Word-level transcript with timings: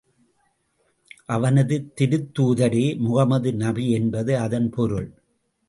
அவனது 1.25 1.75
திருத்தூதரே 2.01 2.97
முகமது 2.97 3.53
நபி 3.53 3.85
என்பது 3.91 4.39
அதன் 4.39 4.69
பொருள். 4.69 5.09